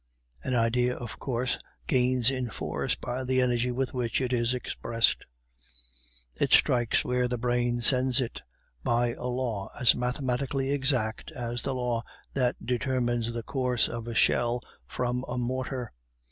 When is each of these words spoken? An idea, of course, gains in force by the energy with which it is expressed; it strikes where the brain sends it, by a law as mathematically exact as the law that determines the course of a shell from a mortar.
An 0.43 0.55
idea, 0.55 0.97
of 0.97 1.19
course, 1.19 1.59
gains 1.85 2.31
in 2.31 2.49
force 2.49 2.95
by 2.95 3.23
the 3.23 3.39
energy 3.39 3.71
with 3.71 3.93
which 3.93 4.19
it 4.19 4.33
is 4.33 4.51
expressed; 4.55 5.27
it 6.33 6.51
strikes 6.51 7.05
where 7.05 7.27
the 7.27 7.37
brain 7.37 7.81
sends 7.81 8.19
it, 8.19 8.41
by 8.83 9.09
a 9.13 9.25
law 9.27 9.69
as 9.79 9.93
mathematically 9.93 10.71
exact 10.71 11.29
as 11.33 11.61
the 11.61 11.75
law 11.75 12.01
that 12.33 12.65
determines 12.65 13.31
the 13.31 13.43
course 13.43 13.87
of 13.87 14.07
a 14.07 14.15
shell 14.15 14.63
from 14.87 15.23
a 15.27 15.37
mortar. 15.37 15.93